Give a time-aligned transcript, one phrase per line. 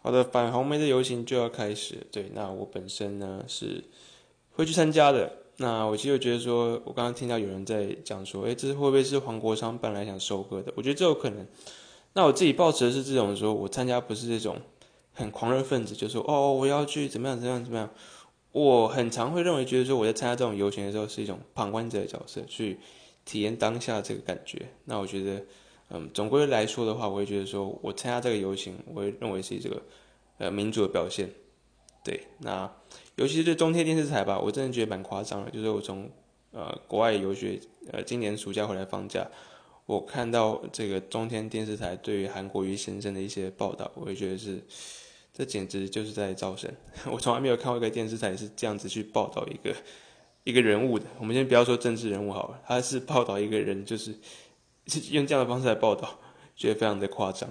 [0.00, 2.06] 好的，反红梅的游行就要开始。
[2.12, 3.84] 对，那我本身呢是
[4.52, 5.30] 会去参加的。
[5.56, 10.72] 那我其实觉得说，我刚刚听到有人在讲说，诶，这会不会是黄国昌本来想收割的？
[10.76, 11.44] 我觉得这有可能。
[12.12, 14.56] 那我自己抱持的是这种说，我参加不是这种
[15.12, 17.90] 很狂热分子，就说哦，我要去怎么样怎么样怎么样。
[18.52, 22.78] 我很常会认为，觉得说我在参加这种游行的时候，是一种旁观者的角色，去
[23.24, 24.68] 体验当下这个感觉。
[24.84, 25.42] 那我觉得。
[25.90, 29.82] 嗯，总归来说的话，我会觉得说，我参加这个游行，我会认为是这个
[30.36, 31.30] 呃民主的表现。
[32.04, 32.70] 对，那
[33.16, 35.50] 尤其是对中天电视台吧，我真的觉得蛮夸张的。
[35.50, 36.10] 就是我从
[36.52, 37.58] 呃国外游学，
[37.90, 39.26] 呃今年暑假回来放假，
[39.86, 44.62] 我看到这个中天电视台对于韩国瑜先生的一些报道，我会觉得是
[45.32, 46.70] 这简直就是在造神。
[47.10, 49.74] 我从来没有看过一个电视台是这样子去报道一个
[50.44, 51.06] 一个人物的。
[51.18, 54.14] 我们先不要说政治人物好了，他是报道一个人，就是。
[55.10, 56.18] 用这样的方式来报道，
[56.56, 57.48] 觉得非常的夸张。